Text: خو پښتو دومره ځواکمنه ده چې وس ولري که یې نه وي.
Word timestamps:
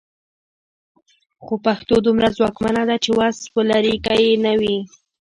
خو 1.43 1.53
پښتو 1.65 1.95
دومره 2.05 2.27
ځواکمنه 2.37 2.81
ده 2.89 2.95
چې 3.03 3.09
وس 3.19 3.37
ولري 3.55 3.95
که 4.05 4.13
یې 4.23 4.31
نه 4.45 4.53
وي. 4.61 4.77